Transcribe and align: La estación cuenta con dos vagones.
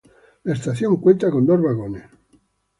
La 0.45 0.53
estación 0.55 0.97
cuenta 0.99 1.29
con 1.29 1.45
dos 1.45 1.61
vagones. 1.61 2.05